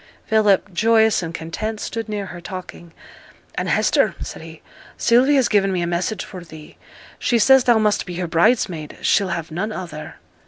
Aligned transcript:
Philip, 0.25 0.73
joyous 0.73 1.21
and 1.21 1.31
content, 1.31 1.79
stood 1.79 2.09
near 2.09 2.25
her 2.25 2.41
talking. 2.41 2.91
'And, 3.53 3.69
Hester,' 3.69 4.15
said 4.19 4.41
he, 4.41 4.63
'Sylvie 4.97 5.35
has 5.35 5.47
given 5.47 5.71
me 5.71 5.83
a 5.83 5.85
message 5.85 6.25
for 6.25 6.43
thee 6.43 6.75
she 7.19 7.37
says 7.37 7.65
thou 7.65 7.77
must 7.77 8.07
be 8.07 8.15
her 8.15 8.25
bridesmaid 8.27 8.97
she'll 9.03 9.27
have 9.27 9.51
none 9.51 9.71
other.' 9.71 10.15